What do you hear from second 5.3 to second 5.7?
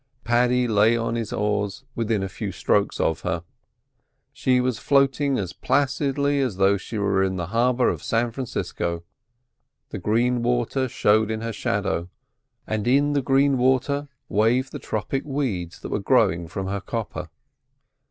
as